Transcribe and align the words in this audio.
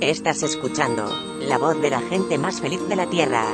Estás 0.00 0.44
escuchando 0.44 1.12
la 1.40 1.58
voz 1.58 1.82
de 1.82 1.90
la 1.90 2.00
gente 2.00 2.38
más 2.38 2.60
feliz 2.60 2.78
de 2.88 2.94
la 2.94 3.10
Tierra. 3.10 3.44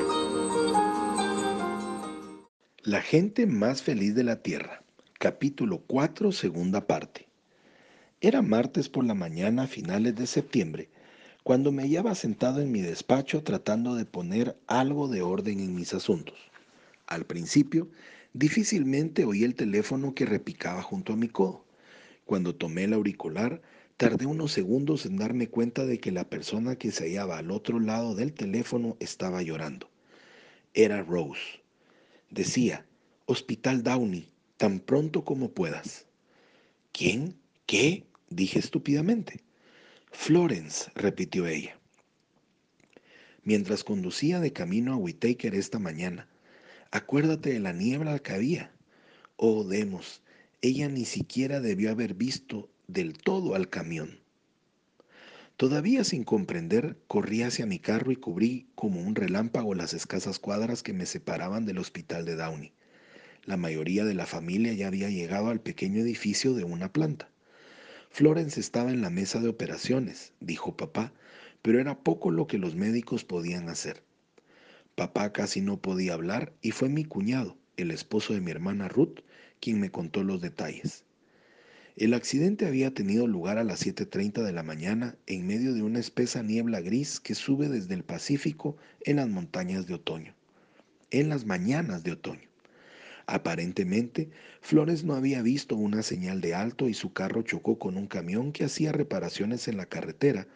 La 2.82 3.00
gente 3.00 3.46
más 3.46 3.80
feliz 3.80 4.14
de 4.14 4.24
la 4.24 4.42
Tierra. 4.42 4.84
Capítulo 5.18 5.82
4, 5.86 6.32
segunda 6.32 6.86
parte. 6.86 7.28
Era 8.20 8.42
martes 8.42 8.90
por 8.90 9.06
la 9.06 9.14
mañana 9.14 9.66
finales 9.66 10.16
de 10.16 10.26
septiembre, 10.26 10.90
cuando 11.44 11.72
me 11.72 11.84
hallaba 11.84 12.14
sentado 12.14 12.60
en 12.60 12.70
mi 12.70 12.82
despacho 12.82 13.42
tratando 13.42 13.94
de 13.94 14.04
poner 14.04 14.54
algo 14.66 15.08
de 15.08 15.22
orden 15.22 15.60
en 15.60 15.74
mis 15.74 15.94
asuntos. 15.94 16.36
Al 17.06 17.24
principio, 17.24 17.88
difícilmente 18.34 19.24
oí 19.24 19.44
el 19.44 19.54
teléfono 19.54 20.14
que 20.14 20.26
repicaba 20.26 20.82
junto 20.82 21.14
a 21.14 21.16
mi 21.16 21.28
codo. 21.28 21.64
Cuando 22.26 22.54
tomé 22.54 22.84
el 22.84 22.92
auricular, 22.92 23.62
Tardé 23.96 24.26
unos 24.26 24.50
segundos 24.50 25.06
en 25.06 25.16
darme 25.16 25.48
cuenta 25.48 25.86
de 25.86 26.00
que 26.00 26.10
la 26.10 26.28
persona 26.28 26.74
que 26.76 26.90
se 26.90 27.04
hallaba 27.04 27.38
al 27.38 27.52
otro 27.52 27.78
lado 27.78 28.16
del 28.16 28.32
teléfono 28.32 28.96
estaba 28.98 29.40
llorando. 29.42 29.88
Era 30.74 31.02
Rose. 31.02 31.62
Decía, 32.28 32.84
Hospital 33.26 33.84
Downey, 33.84 34.28
tan 34.56 34.80
pronto 34.80 35.24
como 35.24 35.52
puedas. 35.52 36.06
¿Quién? 36.90 37.36
¿Qué? 37.66 38.04
dije 38.30 38.58
estúpidamente. 38.58 39.44
Florence, 40.10 40.90
repitió 40.96 41.46
ella. 41.46 41.78
Mientras 43.44 43.84
conducía 43.84 44.40
de 44.40 44.52
camino 44.52 44.94
a 44.94 44.96
Whitaker 44.96 45.54
esta 45.54 45.78
mañana, 45.78 46.28
acuérdate 46.90 47.52
de 47.52 47.60
la 47.60 47.72
niebla 47.72 48.18
que 48.18 48.32
había. 48.32 48.72
Oh, 49.36 49.62
Demos, 49.62 50.20
ella 50.62 50.88
ni 50.88 51.04
siquiera 51.04 51.60
debió 51.60 51.92
haber 51.92 52.14
visto 52.14 52.70
del 52.86 53.18
todo 53.18 53.54
al 53.54 53.68
camión. 53.68 54.18
Todavía 55.56 56.02
sin 56.02 56.24
comprender, 56.24 56.96
corrí 57.06 57.42
hacia 57.42 57.64
mi 57.64 57.78
carro 57.78 58.10
y 58.10 58.16
cubrí 58.16 58.66
como 58.74 59.00
un 59.00 59.14
relámpago 59.14 59.74
las 59.74 59.94
escasas 59.94 60.38
cuadras 60.38 60.82
que 60.82 60.92
me 60.92 61.06
separaban 61.06 61.64
del 61.64 61.78
hospital 61.78 62.24
de 62.24 62.34
Downey. 62.34 62.72
La 63.44 63.56
mayoría 63.56 64.04
de 64.04 64.14
la 64.14 64.26
familia 64.26 64.72
ya 64.72 64.88
había 64.88 65.10
llegado 65.10 65.50
al 65.50 65.60
pequeño 65.60 66.00
edificio 66.00 66.54
de 66.54 66.64
una 66.64 66.92
planta. 66.92 67.28
Florence 68.10 68.58
estaba 68.58 68.90
en 68.90 69.00
la 69.00 69.10
mesa 69.10 69.40
de 69.40 69.48
operaciones, 69.48 70.32
dijo 70.40 70.76
papá, 70.76 71.12
pero 71.62 71.80
era 71.80 71.98
poco 72.00 72.30
lo 72.30 72.46
que 72.46 72.58
los 72.58 72.74
médicos 72.74 73.24
podían 73.24 73.68
hacer. 73.68 74.02
Papá 74.94 75.32
casi 75.32 75.60
no 75.60 75.78
podía 75.80 76.14
hablar 76.14 76.52
y 76.62 76.72
fue 76.72 76.88
mi 76.88 77.04
cuñado, 77.04 77.56
el 77.76 77.90
esposo 77.90 78.32
de 78.32 78.40
mi 78.40 78.50
hermana 78.50 78.88
Ruth, 78.88 79.20
quien 79.60 79.80
me 79.80 79.90
contó 79.90 80.22
los 80.22 80.40
detalles. 80.40 81.04
El 81.96 82.12
accidente 82.12 82.66
había 82.66 82.92
tenido 82.92 83.28
lugar 83.28 83.56
a 83.56 83.62
las 83.62 83.86
7.30 83.86 84.42
de 84.42 84.52
la 84.52 84.64
mañana 84.64 85.16
en 85.28 85.46
medio 85.46 85.74
de 85.74 85.82
una 85.82 86.00
espesa 86.00 86.42
niebla 86.42 86.80
gris 86.80 87.20
que 87.20 87.36
sube 87.36 87.68
desde 87.68 87.94
el 87.94 88.02
Pacífico 88.02 88.76
en 89.02 89.16
las 89.16 89.28
montañas 89.28 89.86
de 89.86 89.94
otoño. 89.94 90.34
En 91.12 91.28
las 91.28 91.44
mañanas 91.46 92.02
de 92.02 92.10
otoño. 92.10 92.48
Aparentemente, 93.26 94.28
Flores 94.60 95.04
no 95.04 95.14
había 95.14 95.40
visto 95.40 95.76
una 95.76 96.02
señal 96.02 96.40
de 96.40 96.56
alto 96.56 96.88
y 96.88 96.94
su 96.94 97.12
carro 97.12 97.42
chocó 97.42 97.78
con 97.78 97.96
un 97.96 98.08
camión 98.08 98.50
que 98.50 98.64
hacía 98.64 98.90
reparaciones 98.90 99.68
en 99.68 99.76
la 99.76 99.86
carretera, 99.86 100.48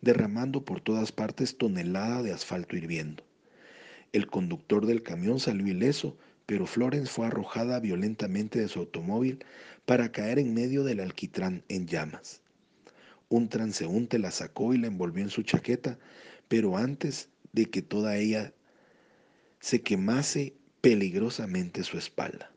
derramando 0.00 0.64
por 0.64 0.80
todas 0.80 1.10
partes 1.10 1.58
tonelada 1.58 2.22
de 2.22 2.32
asfalto 2.32 2.76
hirviendo. 2.76 3.24
El 4.12 4.28
conductor 4.28 4.86
del 4.86 5.02
camión 5.02 5.40
salió 5.40 5.66
ileso, 5.66 6.16
pero 6.46 6.66
Florence 6.66 7.10
fue 7.10 7.26
arrojada 7.26 7.80
violentamente 7.80 8.60
de 8.60 8.68
su 8.68 8.80
automóvil 8.80 9.44
para 9.86 10.12
caer 10.12 10.38
en 10.38 10.54
medio 10.54 10.84
del 10.84 11.00
alquitrán 11.00 11.64
en 11.68 11.86
llamas. 11.86 12.42
Un 13.28 13.48
transeúnte 13.48 14.18
la 14.18 14.30
sacó 14.30 14.74
y 14.74 14.78
la 14.78 14.86
envolvió 14.86 15.24
en 15.24 15.30
su 15.30 15.42
chaqueta, 15.42 15.98
pero 16.48 16.76
antes 16.76 17.28
de 17.52 17.66
que 17.66 17.82
toda 17.82 18.16
ella 18.16 18.52
se 19.60 19.80
quemase 19.80 20.54
peligrosamente 20.80 21.82
su 21.84 21.96
espalda. 21.96 22.50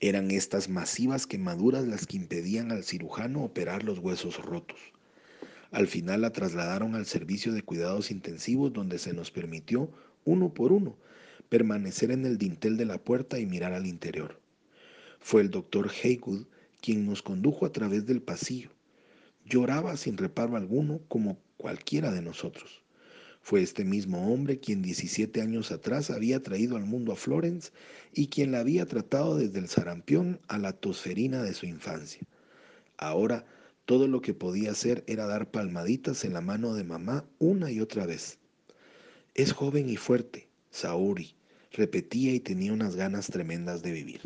Eran 0.00 0.30
estas 0.30 0.68
masivas 0.68 1.26
quemaduras 1.26 1.86
las 1.86 2.06
que 2.06 2.16
impedían 2.16 2.72
al 2.72 2.84
cirujano 2.84 3.42
operar 3.42 3.84
los 3.84 3.98
huesos 3.98 4.38
rotos. 4.38 4.80
Al 5.70 5.88
final 5.88 6.20
la 6.20 6.30
trasladaron 6.30 6.94
al 6.94 7.06
servicio 7.06 7.52
de 7.52 7.62
cuidados 7.62 8.10
intensivos 8.10 8.72
donde 8.72 8.98
se 8.98 9.12
nos 9.12 9.30
permitió, 9.30 9.90
uno 10.24 10.52
por 10.52 10.72
uno, 10.72 10.96
permanecer 11.48 12.10
en 12.10 12.26
el 12.26 12.38
dintel 12.38 12.76
de 12.76 12.84
la 12.84 12.98
puerta 12.98 13.38
y 13.38 13.46
mirar 13.46 13.72
al 13.72 13.86
interior. 13.86 14.40
Fue 15.20 15.42
el 15.42 15.50
doctor 15.50 15.90
Haywood 16.02 16.46
quien 16.80 17.06
nos 17.06 17.22
condujo 17.22 17.64
a 17.64 17.72
través 17.72 18.06
del 18.06 18.22
pasillo. 18.22 18.70
Lloraba 19.44 19.96
sin 19.96 20.16
reparo 20.16 20.56
alguno 20.56 21.00
como 21.08 21.38
cualquiera 21.56 22.10
de 22.10 22.22
nosotros. 22.22 22.82
Fue 23.40 23.60
este 23.60 23.84
mismo 23.84 24.32
hombre 24.32 24.60
quien 24.60 24.82
17 24.82 25.40
años 25.40 25.72
atrás 25.72 26.10
había 26.10 26.42
traído 26.42 26.76
al 26.76 26.84
mundo 26.84 27.12
a 27.12 27.16
Florence 27.16 27.72
y 28.14 28.28
quien 28.28 28.52
la 28.52 28.60
había 28.60 28.86
tratado 28.86 29.36
desde 29.36 29.58
el 29.58 29.68
sarampión 29.68 30.40
a 30.46 30.58
la 30.58 30.72
tosferina 30.72 31.42
de 31.42 31.54
su 31.54 31.66
infancia. 31.66 32.22
Ahora 32.98 33.44
todo 33.84 34.06
lo 34.06 34.20
que 34.22 34.32
podía 34.32 34.70
hacer 34.70 35.02
era 35.08 35.26
dar 35.26 35.50
palmaditas 35.50 36.24
en 36.24 36.34
la 36.34 36.40
mano 36.40 36.74
de 36.74 36.84
mamá 36.84 37.24
una 37.40 37.70
y 37.72 37.80
otra 37.80 38.06
vez. 38.06 38.38
Es 39.34 39.52
joven 39.52 39.88
y 39.88 39.96
fuerte, 39.96 40.48
Saori, 40.72 41.34
repetía 41.70 42.32
y 42.32 42.40
tenía 42.40 42.72
unas 42.72 42.96
ganas 42.96 43.28
tremendas 43.28 43.82
de 43.82 43.92
vivir. 43.92 44.22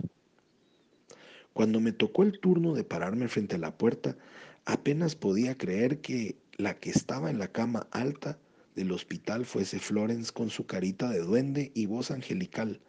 Cuando 1.53 1.81
me 1.81 1.93
tocó 1.93 2.23
el 2.23 2.39
turno 2.39 2.73
de 2.73 2.85
pararme 2.85 3.29
frente 3.29 3.57
a 3.57 3.59
la 3.59 3.77
puerta, 3.77 4.17
apenas 4.65 5.17
podía 5.17 5.59
creer 5.59 6.01
que 6.01 6.37
la 6.57 6.75
que 6.75 6.91
estaba 6.91 7.31
en 7.31 7.41
la 7.41 7.49
cama 7.49 7.89
alta 7.91 8.39
del 8.77 8.93
hospital 8.93 9.45
fuese 9.45 9.81
Florence 9.81 10.33
con 10.33 10.49
su 10.49 10.67
carita 10.67 11.11
de 11.11 11.19
duende 11.19 11.73
y 11.75 11.87
voz 11.87 12.11
angelical, 12.11 12.81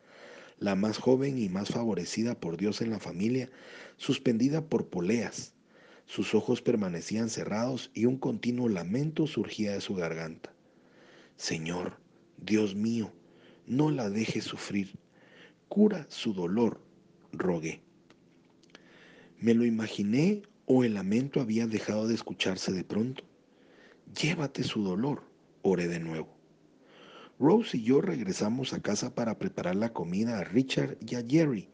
la 0.60 0.76
más 0.76 1.00
joven 1.00 1.40
y 1.40 1.50
más 1.50 1.70
favorecida 1.70 2.40
por 2.40 2.58
Dios 2.58 2.82
en 2.82 2.92
la 2.92 3.00
familia, 3.00 3.50
suspendida 3.98 4.66
por 4.66 4.88
poleas. 4.88 5.54
Sus 6.06 6.36
ojos 6.36 6.62
permanecían 6.62 7.30
cerrados 7.30 7.90
y 7.94 8.06
un 8.06 8.18
continuo 8.18 8.70
lamento 8.70 9.26
surgía 9.26 9.74
de 9.74 9.82
su 9.82 9.96
garganta. 9.96 10.54
Señor, 11.38 11.98
Dios 12.38 12.76
mío, 12.76 13.12
no 13.68 13.92
la 13.92 14.10
dejes 14.10 14.46
sufrir. 14.46 14.98
Cura 15.68 16.08
su 16.10 16.34
dolor, 16.34 16.82
rogué. 17.34 17.82
Me 19.40 19.54
lo 19.54 19.66
imaginé 19.66 20.42
o 20.66 20.84
el 20.84 20.96
lamento 20.96 21.42
había 21.42 21.68
dejado 21.68 22.08
de 22.08 22.16
escucharse 22.16 22.72
de 22.72 22.84
pronto. 22.84 23.24
Llévate 24.20 24.64
su 24.64 24.84
dolor, 24.84 25.24
oré 25.62 25.88
de 25.88 26.00
nuevo. 26.00 26.36
Rose 27.40 27.78
y 27.78 27.84
yo 27.84 28.02
regresamos 28.02 28.74
a 28.74 28.82
casa 28.82 29.14
para 29.14 29.38
preparar 29.38 29.76
la 29.76 29.94
comida 29.94 30.40
a 30.40 30.44
Richard 30.44 30.98
y 31.06 31.16
a 31.16 31.24
Jerry. 31.28 31.70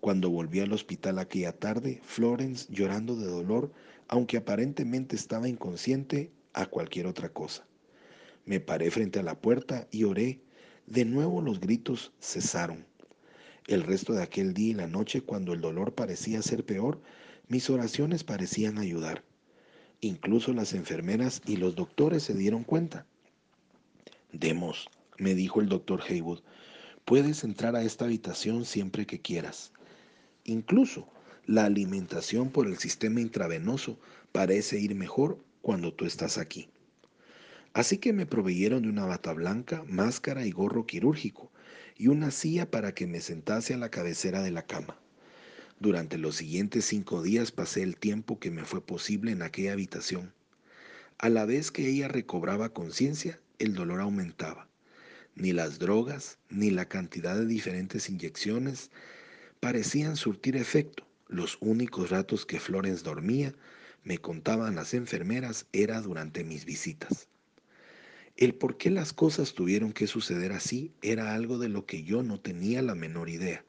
Cuando 0.00 0.30
volví 0.30 0.60
al 0.60 0.72
hospital 0.72 1.18
aquella 1.18 1.52
tarde, 1.52 2.00
Florence, 2.02 2.66
llorando 2.70 3.16
de 3.16 3.26
dolor, 3.26 3.72
aunque 4.08 4.36
aparentemente 4.36 5.16
estaba 5.16 5.48
inconsciente 5.48 6.32
a 6.52 6.66
cualquier 6.66 7.06
otra 7.06 7.30
cosa. 7.30 7.66
Me 8.44 8.60
paré 8.60 8.90
frente 8.90 9.20
a 9.20 9.22
la 9.22 9.40
puerta 9.40 9.86
y 9.90 10.04
oré 10.04 10.40
de 10.90 11.04
nuevo 11.04 11.40
los 11.40 11.60
gritos 11.60 12.12
cesaron. 12.20 12.84
El 13.68 13.84
resto 13.84 14.12
de 14.12 14.24
aquel 14.24 14.52
día 14.54 14.70
y 14.70 14.74
la 14.74 14.88
noche, 14.88 15.22
cuando 15.22 15.52
el 15.52 15.60
dolor 15.60 15.94
parecía 15.94 16.42
ser 16.42 16.66
peor, 16.66 17.00
mis 17.46 17.70
oraciones 17.70 18.24
parecían 18.24 18.76
ayudar. 18.76 19.22
Incluso 20.00 20.52
las 20.52 20.74
enfermeras 20.74 21.42
y 21.46 21.56
los 21.56 21.76
doctores 21.76 22.24
se 22.24 22.34
dieron 22.34 22.64
cuenta. 22.64 23.06
Demos, 24.32 24.88
me 25.16 25.34
dijo 25.34 25.60
el 25.60 25.68
doctor 25.68 26.02
Haywood, 26.08 26.40
puedes 27.04 27.44
entrar 27.44 27.76
a 27.76 27.84
esta 27.84 28.06
habitación 28.06 28.64
siempre 28.64 29.06
que 29.06 29.20
quieras. 29.20 29.72
Incluso 30.42 31.06
la 31.46 31.66
alimentación 31.66 32.50
por 32.50 32.66
el 32.66 32.78
sistema 32.78 33.20
intravenoso 33.20 34.00
parece 34.32 34.80
ir 34.80 34.96
mejor 34.96 35.38
cuando 35.62 35.94
tú 35.94 36.04
estás 36.04 36.36
aquí. 36.36 36.68
Así 37.72 37.98
que 37.98 38.12
me 38.12 38.26
proveyeron 38.26 38.82
de 38.82 38.88
una 38.88 39.06
bata 39.06 39.32
blanca, 39.32 39.84
máscara 39.86 40.44
y 40.44 40.50
gorro 40.50 40.86
quirúrgico, 40.86 41.52
y 41.96 42.08
una 42.08 42.30
silla 42.32 42.70
para 42.70 42.94
que 42.94 43.06
me 43.06 43.20
sentase 43.20 43.74
a 43.74 43.78
la 43.78 43.90
cabecera 43.90 44.42
de 44.42 44.50
la 44.50 44.66
cama. 44.66 44.98
Durante 45.78 46.18
los 46.18 46.36
siguientes 46.36 46.84
cinco 46.84 47.22
días 47.22 47.52
pasé 47.52 47.82
el 47.82 47.96
tiempo 47.96 48.38
que 48.38 48.50
me 48.50 48.64
fue 48.64 48.84
posible 48.84 49.30
en 49.30 49.42
aquella 49.42 49.72
habitación. 49.72 50.32
A 51.18 51.28
la 51.28 51.44
vez 51.46 51.70
que 51.70 51.88
ella 51.88 52.08
recobraba 52.08 52.70
conciencia, 52.70 53.38
el 53.58 53.74
dolor 53.74 54.00
aumentaba. 54.00 54.68
Ni 55.36 55.52
las 55.52 55.78
drogas, 55.78 56.38
ni 56.48 56.70
la 56.70 56.86
cantidad 56.86 57.36
de 57.36 57.46
diferentes 57.46 58.10
inyecciones 58.10 58.90
parecían 59.60 60.16
surtir 60.16 60.56
efecto. 60.56 61.06
Los 61.28 61.56
únicos 61.60 62.10
ratos 62.10 62.46
que 62.46 62.58
Florence 62.58 63.04
dormía, 63.04 63.54
me 64.02 64.18
contaban 64.18 64.74
las 64.74 64.92
enfermeras, 64.92 65.66
era 65.72 66.00
durante 66.00 66.42
mis 66.42 66.64
visitas. 66.64 67.28
El 68.36 68.54
por 68.54 68.76
qué 68.76 68.90
las 68.90 69.12
cosas 69.12 69.54
tuvieron 69.54 69.92
que 69.92 70.06
suceder 70.06 70.52
así 70.52 70.92
era 71.02 71.34
algo 71.34 71.58
de 71.58 71.68
lo 71.68 71.84
que 71.86 72.02
yo 72.02 72.22
no 72.22 72.40
tenía 72.40 72.82
la 72.82 72.94
menor 72.94 73.28
idea. 73.28 73.64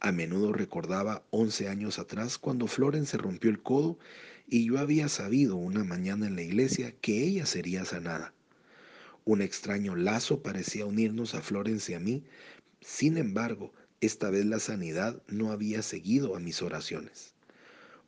A 0.00 0.12
menudo 0.12 0.52
recordaba 0.52 1.22
11 1.30 1.68
años 1.68 1.98
atrás 1.98 2.38
cuando 2.38 2.66
Florence 2.66 3.12
se 3.12 3.18
rompió 3.18 3.50
el 3.50 3.62
codo 3.62 3.98
y 4.48 4.66
yo 4.66 4.78
había 4.78 5.08
sabido 5.08 5.56
una 5.56 5.84
mañana 5.84 6.26
en 6.26 6.36
la 6.36 6.42
iglesia 6.42 6.94
que 7.00 7.22
ella 7.22 7.44
sería 7.44 7.84
sanada. 7.84 8.32
Un 9.26 9.42
extraño 9.42 9.94
lazo 9.94 10.42
parecía 10.42 10.86
unirnos 10.86 11.34
a 11.34 11.42
Florence 11.42 11.92
y 11.92 11.94
a 11.94 12.00
mí. 12.00 12.24
Sin 12.80 13.18
embargo, 13.18 13.74
esta 14.00 14.30
vez 14.30 14.46
la 14.46 14.58
sanidad 14.58 15.22
no 15.28 15.52
había 15.52 15.82
seguido 15.82 16.34
a 16.34 16.40
mis 16.40 16.62
oraciones. 16.62 17.34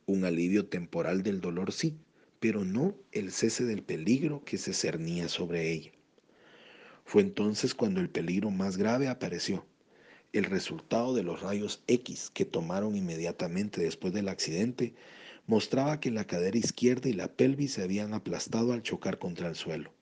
Un 0.07 0.25
alivio 0.25 0.65
temporal 0.65 1.21
del 1.21 1.39
dolor 1.39 1.71
sí, 1.71 1.95
pero 2.43 2.65
no 2.65 2.93
el 3.13 3.31
cese 3.31 3.63
del 3.63 3.83
peligro 3.83 4.43
que 4.43 4.57
se 4.57 4.73
cernía 4.73 5.29
sobre 5.29 5.71
ella. 5.71 5.91
Fue 7.05 7.21
entonces 7.21 7.73
cuando 7.73 8.01
el 8.01 8.09
peligro 8.09 8.51
más 8.51 8.75
grave 8.75 9.07
apareció. 9.07 9.65
El 10.33 10.43
resultado 10.43 11.13
de 11.13 11.23
los 11.23 11.39
rayos 11.39 11.83
X 11.87 12.29
que 12.33 12.43
tomaron 12.43 12.97
inmediatamente 12.97 13.81
después 13.81 14.11
del 14.11 14.27
accidente 14.27 14.93
mostraba 15.47 16.01
que 16.01 16.11
la 16.11 16.27
cadera 16.27 16.57
izquierda 16.57 17.07
y 17.07 17.13
la 17.13 17.29
pelvis 17.29 17.75
se 17.75 17.83
habían 17.83 18.13
aplastado 18.13 18.73
al 18.73 18.83
chocar 18.83 19.19
contra 19.19 19.47
el 19.47 19.55
suelo. 19.55 19.93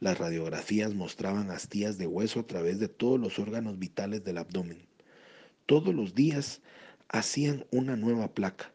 Las 0.00 0.16
radiografías 0.16 0.94
mostraban 0.94 1.50
astillas 1.50 1.98
de 1.98 2.06
hueso 2.06 2.40
a 2.40 2.46
través 2.46 2.78
de 2.78 2.88
todos 2.88 3.20
los 3.20 3.38
órganos 3.38 3.78
vitales 3.78 4.24
del 4.24 4.38
abdomen. 4.38 4.86
Todos 5.66 5.94
los 5.94 6.14
días 6.14 6.62
hacían 7.08 7.66
una 7.70 7.94
nueva 7.94 8.32
placa. 8.32 8.72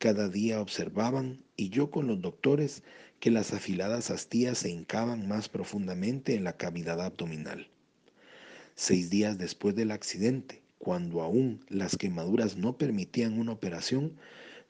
Cada 0.00 0.30
día 0.30 0.62
observaban, 0.62 1.44
y 1.58 1.68
yo 1.68 1.90
con 1.90 2.06
los 2.06 2.22
doctores, 2.22 2.82
que 3.18 3.30
las 3.30 3.52
afiladas 3.52 4.10
astillas 4.10 4.56
se 4.56 4.70
hincaban 4.70 5.28
más 5.28 5.50
profundamente 5.50 6.34
en 6.34 6.42
la 6.42 6.56
cavidad 6.56 7.02
abdominal. 7.02 7.68
Seis 8.74 9.10
días 9.10 9.36
después 9.36 9.74
del 9.74 9.90
accidente, 9.90 10.62
cuando 10.78 11.20
aún 11.20 11.62
las 11.68 11.98
quemaduras 11.98 12.56
no 12.56 12.78
permitían 12.78 13.38
una 13.38 13.52
operación, 13.52 14.16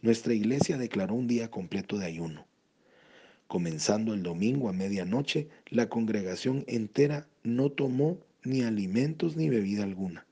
nuestra 0.03 0.35
iglesia 0.35 0.79
declaró 0.79 1.15
un 1.15 1.29
día 1.29 1.49
completo 1.49 1.97
de 1.97 2.07
ayuno. 2.07 2.45
Comenzando 3.47 4.15
el 4.15 4.25
domingo 4.25 4.69
a 4.69 4.73
medianoche, 4.73 5.49
la 5.69 5.89
congregación 5.89 6.65
entera 6.67 7.29
no 7.45 7.71
tomó 7.71 8.19
ni 8.43 8.63
alimentos 8.63 9.37
ni 9.37 9.49
bebida 9.49 9.85
alguna. 9.85 10.27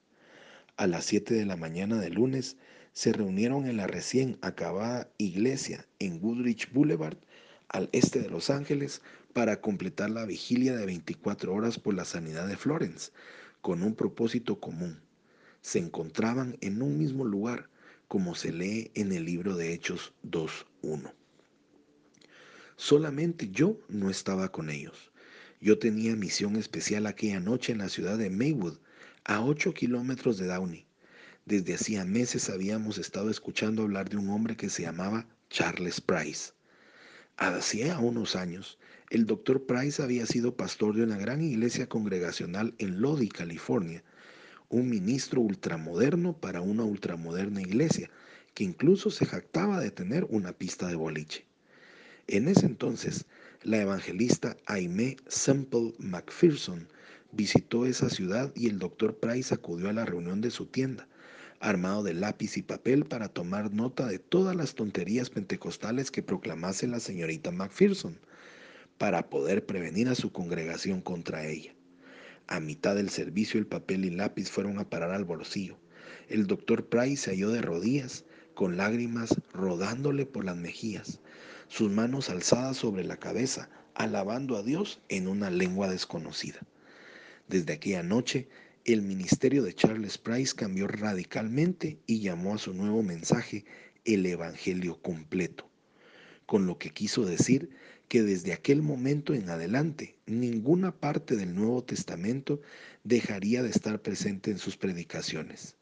A 0.77 0.89
las 0.89 1.05
siete 1.05 1.35
de 1.35 1.47
la 1.47 1.55
mañana 1.55 2.01
del 2.01 2.15
lunes 2.15 2.57
se 2.99 3.13
reunieron 3.13 3.69
en 3.69 3.77
la 3.77 3.87
recién 3.87 4.39
acabada 4.43 5.09
iglesia 5.19 5.87
en 6.01 6.19
Woodridge 6.21 6.73
Boulevard, 6.73 7.17
al 7.69 7.89
este 7.93 8.19
de 8.19 8.29
Los 8.29 8.51
Ángeles, 8.51 9.03
para 9.33 9.61
completar 9.61 10.11
la 10.11 10.25
vigilia 10.25 10.75
de 10.75 10.85
24 10.85 11.55
horas 11.55 11.79
por 11.79 11.95
la 11.95 12.05
sanidad 12.05 12.49
de 12.49 12.57
Florence, 12.57 13.13
con 13.61 13.85
un 13.85 13.95
propósito 13.95 14.59
común. 14.59 15.01
Se 15.61 15.79
encontraban 15.79 16.59
en 16.61 16.83
un 16.83 16.99
mismo 16.99 17.25
lugar, 17.25 17.71
como 18.09 18.35
se 18.35 18.53
lee 18.53 18.91
en 18.95 19.13
el 19.13 19.27
libro 19.27 19.55
de 19.55 19.73
Hechos 19.73 20.13
2.1. 20.25 21.13
Solamente 22.75 23.49
yo 23.53 23.79
no 23.89 24.11
estaba 24.11 24.51
con 24.51 24.71
ellos. 24.71 25.13
Yo 25.61 25.79
tenía 25.79 26.17
misión 26.17 26.57
especial 26.57 27.07
aquella 27.07 27.39
noche 27.39 27.71
en 27.71 27.79
la 27.79 27.91
ciudad 27.91 28.19
de 28.19 28.31
Maywood, 28.31 28.79
a 29.23 29.41
8 29.45 29.73
kilómetros 29.73 30.37
de 30.39 30.49
Downey. 30.49 30.88
Desde 31.49 31.77
hacía 31.77 32.05
meses 32.05 32.51
habíamos 32.51 32.99
estado 32.99 33.31
escuchando 33.31 33.81
hablar 33.81 34.11
de 34.11 34.19
un 34.19 34.29
hombre 34.29 34.55
que 34.55 34.69
se 34.69 34.83
llamaba 34.83 35.27
Charles 35.49 35.99
Price. 35.99 36.53
Hacía 37.39 37.99
unos 38.01 38.37
años, 38.37 38.79
el 39.09 39.25
doctor 39.25 39.65
Price 39.65 40.03
había 40.03 40.27
sido 40.27 40.59
pastor 40.59 40.95
de 40.95 41.05
una 41.05 41.17
gran 41.17 41.41
iglesia 41.41 41.89
congregacional 41.89 42.75
en 42.77 43.01
Lodi, 43.01 43.31
California, 43.31 44.05
un 44.69 44.91
ministro 44.91 45.41
ultramoderno 45.41 46.37
para 46.37 46.61
una 46.61 46.85
ultramoderna 46.85 47.63
iglesia, 47.63 48.11
que 48.53 48.65
incluso 48.65 49.11
se 49.11 49.25
jactaba 49.25 49.81
de 49.81 49.91
tener 49.91 50.27
una 50.29 50.53
pista 50.53 50.87
de 50.89 50.97
boliche. 50.97 51.47
En 52.27 52.47
ese 52.49 52.67
entonces, 52.67 53.25
la 53.63 53.81
evangelista 53.81 54.59
Aimee 54.67 55.17
Semple 55.29 55.95
McPherson 55.99 56.89
visitó 57.33 57.87
esa 57.87 58.11
ciudad 58.11 58.53
y 58.55 58.69
el 58.69 58.79
doctor 58.79 59.17
Price 59.17 59.55
acudió 59.55 59.89
a 59.89 59.95
la 59.95 60.05
reunión 60.05 60.43
de 60.43 60.51
su 60.51 60.67
tienda, 60.67 61.09
armado 61.61 62.03
de 62.03 62.15
lápiz 62.15 62.57
y 62.57 62.63
papel 62.63 63.05
para 63.05 63.29
tomar 63.29 63.73
nota 63.73 64.07
de 64.07 64.19
todas 64.19 64.55
las 64.55 64.75
tonterías 64.75 65.31
pentecostales 65.31 66.11
que 66.11 66.23
proclamase 66.23 66.87
la 66.87 67.01
señorita 67.01 67.51
McPherson 67.51 68.19
para 68.99 69.29
poder 69.29 69.67
prevenir 69.67 70.09
a 70.09 70.15
su 70.15 70.33
congregación 70.33 71.01
contra 71.01 71.47
ella. 71.47 71.75
A 72.47 72.61
mitad 72.61 72.97
del 72.97 73.11
servicio 73.11 73.61
el 73.61 73.67
papel 73.67 74.05
y 74.05 74.11
lápiz 74.11 74.51
fueron 74.51 74.79
a 74.79 74.89
parar 74.89 75.11
al 75.11 75.25
bolsillo. 75.25 75.77
El 76.29 76.47
doctor 76.47 76.87
Price 76.87 77.25
se 77.25 77.31
halló 77.31 77.51
de 77.51 77.63
rodillas, 77.63 78.25
con 78.55 78.77
lágrimas 78.77 79.37
rodándole 79.53 80.27
por 80.27 80.45
las 80.45 80.57
mejillas, 80.57 81.21
sus 81.69 81.91
manos 81.91 82.31
alzadas 82.31 82.77
sobre 82.77 83.05
la 83.05 83.19
cabeza, 83.19 83.69
alabando 83.95 84.57
a 84.57 84.63
Dios 84.63 85.01
en 85.09 85.29
una 85.29 85.51
lengua 85.51 85.89
desconocida. 85.89 86.61
Desde 87.49 87.75
aquella 87.75 88.03
noche, 88.03 88.49
el 88.85 89.03
ministerio 89.03 89.63
de 89.63 89.75
Charles 89.75 90.19
Price 90.19 90.55
cambió 90.55 90.87
radicalmente 90.87 91.99
y 92.07 92.21
llamó 92.21 92.55
a 92.55 92.59
su 92.59 92.73
nuevo 92.73 93.03
mensaje 93.03 93.65
el 94.05 94.25
Evangelio 94.25 95.01
completo, 95.03 95.69
con 96.47 96.67
lo 96.67 96.79
que 96.79 96.91
quiso 96.91 97.25
decir 97.25 97.71
que 98.09 98.23
desde 98.23 98.53
aquel 98.53 98.81
momento 98.83 99.35
en 99.35 99.51
adelante 99.51 100.17
ninguna 100.27 100.93
parte 100.93 101.37
del 101.37 101.55
Nuevo 101.55 101.85
Testamento 101.85 102.61
dejaría 103.05 103.63
de 103.63 103.71
estar 103.71 104.01
presente 104.01 104.51
en 104.51 104.59
sus 104.59 104.77
predicaciones. 104.77 105.77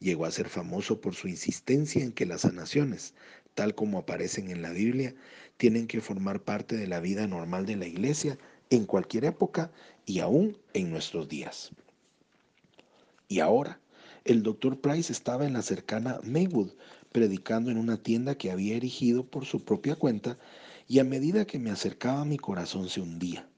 Llegó 0.00 0.24
a 0.24 0.32
ser 0.32 0.48
famoso 0.48 1.00
por 1.00 1.14
su 1.14 1.28
insistencia 1.28 2.02
en 2.02 2.12
que 2.12 2.26
las 2.26 2.40
sanaciones, 2.40 3.14
tal 3.54 3.74
como 3.74 3.98
aparecen 3.98 4.50
en 4.50 4.62
la 4.62 4.70
Biblia, 4.70 5.14
tienen 5.56 5.86
que 5.86 6.00
formar 6.00 6.42
parte 6.42 6.76
de 6.76 6.86
la 6.86 7.00
vida 7.00 7.26
normal 7.26 7.66
de 7.66 7.76
la 7.76 7.86
iglesia 7.86 8.38
en 8.70 8.86
cualquier 8.86 9.26
época 9.26 9.70
y 10.06 10.20
aún 10.20 10.58
en 10.72 10.90
nuestros 10.90 11.28
días. 11.28 11.70
Y 13.30 13.38
ahora, 13.38 13.78
el 14.24 14.42
doctor 14.42 14.80
Price 14.80 15.12
estaba 15.12 15.46
en 15.46 15.52
la 15.52 15.62
cercana 15.62 16.18
Maywood, 16.24 16.72
predicando 17.12 17.70
en 17.70 17.78
una 17.78 17.96
tienda 17.96 18.34
que 18.34 18.50
había 18.50 18.74
erigido 18.74 19.24
por 19.24 19.46
su 19.46 19.64
propia 19.64 19.94
cuenta 19.94 20.36
y 20.88 20.98
a 20.98 21.04
medida 21.04 21.44
que 21.44 21.60
me 21.60 21.70
acercaba 21.70 22.24
mi 22.24 22.38
corazón 22.38 22.88
se 22.88 23.00
hundía. 23.00 23.48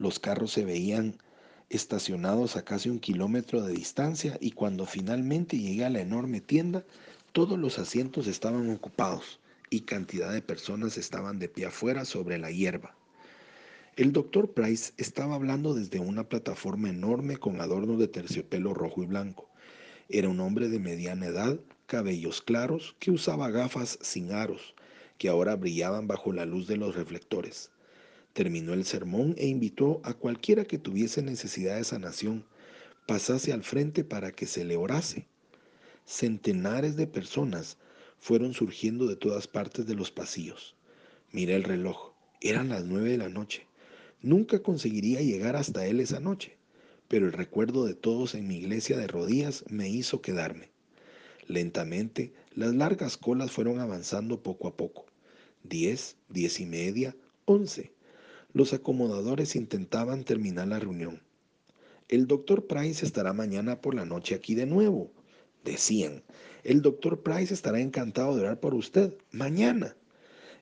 Los 0.00 0.18
carros 0.18 0.50
se 0.50 0.64
veían 0.64 1.16
estacionados 1.70 2.56
a 2.56 2.64
casi 2.64 2.90
un 2.90 2.98
kilómetro 2.98 3.62
de 3.62 3.74
distancia 3.74 4.36
y 4.40 4.50
cuando 4.50 4.84
finalmente 4.84 5.58
llegué 5.58 5.84
a 5.84 5.90
la 5.90 6.00
enorme 6.00 6.40
tienda, 6.40 6.84
todos 7.30 7.56
los 7.56 7.78
asientos 7.78 8.26
estaban 8.26 8.68
ocupados 8.68 9.38
y 9.70 9.82
cantidad 9.82 10.32
de 10.32 10.42
personas 10.42 10.98
estaban 10.98 11.38
de 11.38 11.48
pie 11.48 11.66
afuera 11.66 12.04
sobre 12.04 12.36
la 12.38 12.50
hierba. 12.50 12.96
El 13.96 14.12
doctor 14.12 14.52
Price 14.54 14.92
estaba 14.96 15.36
hablando 15.36 15.72
desde 15.72 16.00
una 16.00 16.28
plataforma 16.28 16.90
enorme 16.90 17.36
con 17.36 17.60
adornos 17.60 17.96
de 18.00 18.08
terciopelo 18.08 18.74
rojo 18.74 19.04
y 19.04 19.06
blanco. 19.06 19.48
Era 20.08 20.28
un 20.28 20.40
hombre 20.40 20.68
de 20.68 20.80
mediana 20.80 21.26
edad, 21.26 21.60
cabellos 21.86 22.42
claros, 22.42 22.96
que 22.98 23.12
usaba 23.12 23.52
gafas 23.52 23.96
sin 24.02 24.32
aros, 24.32 24.74
que 25.16 25.28
ahora 25.28 25.54
brillaban 25.54 26.08
bajo 26.08 26.32
la 26.32 26.44
luz 26.44 26.66
de 26.66 26.76
los 26.76 26.96
reflectores. 26.96 27.70
Terminó 28.32 28.74
el 28.74 28.84
sermón 28.84 29.36
e 29.38 29.46
invitó 29.46 30.00
a 30.02 30.14
cualquiera 30.14 30.64
que 30.64 30.78
tuviese 30.78 31.22
necesidad 31.22 31.76
de 31.76 31.84
sanación, 31.84 32.44
pasase 33.06 33.52
al 33.52 33.62
frente 33.62 34.02
para 34.02 34.32
que 34.32 34.46
se 34.46 34.64
le 34.64 34.74
orase. 34.74 35.28
Centenares 36.04 36.96
de 36.96 37.06
personas 37.06 37.78
fueron 38.18 38.54
surgiendo 38.54 39.06
de 39.06 39.14
todas 39.14 39.46
partes 39.46 39.86
de 39.86 39.94
los 39.94 40.10
pasillos. 40.10 40.74
Miré 41.30 41.54
el 41.54 41.62
reloj. 41.62 42.12
Eran 42.40 42.70
las 42.70 42.84
nueve 42.84 43.10
de 43.10 43.18
la 43.18 43.28
noche. 43.28 43.68
Nunca 44.24 44.60
conseguiría 44.60 45.20
llegar 45.20 45.54
hasta 45.54 45.84
él 45.86 46.00
esa 46.00 46.18
noche, 46.18 46.56
pero 47.08 47.26
el 47.26 47.34
recuerdo 47.34 47.84
de 47.84 47.94
todos 47.94 48.34
en 48.34 48.48
mi 48.48 48.56
iglesia 48.56 48.96
de 48.96 49.06
rodillas 49.06 49.66
me 49.68 49.90
hizo 49.90 50.22
quedarme. 50.22 50.70
Lentamente, 51.46 52.32
las 52.54 52.74
largas 52.74 53.18
colas 53.18 53.50
fueron 53.50 53.80
avanzando 53.80 54.42
poco 54.42 54.66
a 54.66 54.78
poco. 54.78 55.04
Diez, 55.62 56.16
diez 56.30 56.58
y 56.58 56.64
media, 56.64 57.14
once. 57.44 57.92
Los 58.54 58.72
acomodadores 58.72 59.56
intentaban 59.56 60.24
terminar 60.24 60.68
la 60.68 60.80
reunión. 60.80 61.20
El 62.08 62.26
doctor 62.26 62.66
Price 62.66 63.04
estará 63.04 63.34
mañana 63.34 63.82
por 63.82 63.94
la 63.94 64.06
noche 64.06 64.34
aquí 64.34 64.54
de 64.54 64.64
nuevo, 64.64 65.10
decían. 65.64 66.22
El 66.62 66.80
doctor 66.80 67.22
Price 67.22 67.52
estará 67.52 67.78
encantado 67.78 68.34
de 68.34 68.40
orar 68.40 68.58
por 68.58 68.72
usted 68.72 69.12
mañana. 69.32 69.94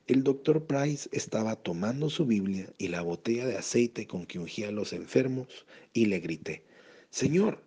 El 0.05 0.25
doctor 0.25 0.65
Price 0.65 1.07
estaba 1.13 1.55
tomando 1.55 2.09
su 2.09 2.25
Biblia 2.25 2.67
y 2.77 2.89
la 2.89 3.01
botella 3.01 3.47
de 3.47 3.55
aceite 3.55 4.05
con 4.05 4.25
que 4.25 4.37
ungía 4.37 4.67
a 4.67 4.71
los 4.71 4.91
enfermos 4.91 5.47
y 5.93 6.07
le 6.07 6.19
grité, 6.19 6.61
Señor, 7.09 7.63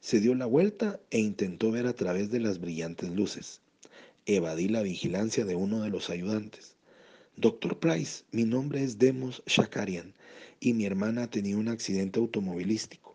se 0.00 0.18
dio 0.18 0.34
la 0.34 0.46
vuelta 0.46 0.98
e 1.10 1.20
intentó 1.20 1.70
ver 1.70 1.86
a 1.86 1.92
través 1.92 2.32
de 2.32 2.40
las 2.40 2.58
brillantes 2.58 3.10
luces. 3.10 3.60
Evadí 4.24 4.66
la 4.66 4.82
vigilancia 4.82 5.44
de 5.44 5.54
uno 5.54 5.82
de 5.82 5.88
los 5.88 6.10
ayudantes. 6.10 6.74
Doctor 7.36 7.78
Price, 7.78 8.24
mi 8.32 8.42
nombre 8.42 8.82
es 8.82 8.98
Demos 8.98 9.44
Shakarian 9.46 10.14
y 10.58 10.74
mi 10.74 10.84
hermana 10.84 11.30
tenía 11.30 11.56
un 11.58 11.68
accidente 11.68 12.18
automovilístico. 12.18 13.14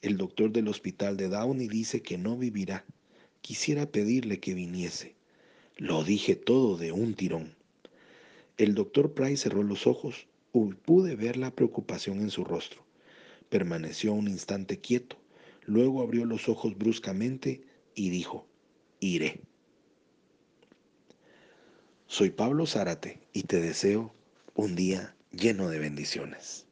El 0.00 0.16
doctor 0.16 0.50
del 0.50 0.68
hospital 0.68 1.18
de 1.18 1.28
Downey 1.28 1.68
dice 1.68 2.00
que 2.00 2.16
no 2.16 2.38
vivirá. 2.38 2.86
quisiera 3.42 3.84
pedirle 3.84 4.40
que 4.40 4.54
viniese. 4.54 5.14
Lo 5.76 6.04
dije 6.04 6.36
todo 6.36 6.78
de 6.78 6.90
un 6.92 7.12
tirón. 7.12 7.54
El 8.56 8.74
doctor 8.74 9.12
Price 9.12 9.42
cerró 9.42 9.62
los 9.62 9.86
ojos 9.86 10.28
y 10.54 10.72
pude 10.72 11.16
ver 11.16 11.36
la 11.36 11.50
preocupación 11.50 12.20
en 12.20 12.30
su 12.30 12.44
rostro. 12.44 12.82
Permaneció 13.50 14.14
un 14.14 14.28
instante 14.28 14.80
quieto, 14.80 15.16
luego 15.66 16.02
abrió 16.02 16.24
los 16.24 16.48
ojos 16.48 16.76
bruscamente 16.78 17.62
y 17.94 18.08
dijo, 18.08 18.46
iré. 19.00 19.40
Soy 22.06 22.30
Pablo 22.30 22.66
Zárate 22.66 23.20
y 23.32 23.42
te 23.42 23.60
deseo 23.60 24.14
un 24.54 24.74
día 24.74 25.14
lleno 25.32 25.68
de 25.68 25.78
bendiciones. 25.78 26.65